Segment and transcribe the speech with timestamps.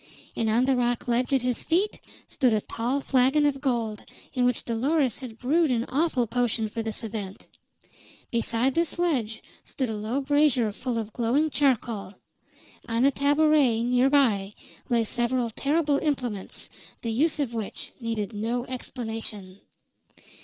[0.35, 4.01] And on the rock ledge at his feet stood a tall flagon of gold,
[4.33, 7.45] in which Dolores had brewed an awful potion for this event.
[8.31, 12.15] Beside this ledge stood a low brazier full of glowing charcoal;
[12.89, 14.55] on a tabouret near by
[14.89, 16.71] lay several terrible implements
[17.03, 19.59] the use of which needed no explanation.